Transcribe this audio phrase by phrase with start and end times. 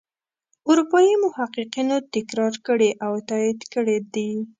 [0.69, 4.29] اروپايي محققینو تکرار کړي او تایید کړي دي.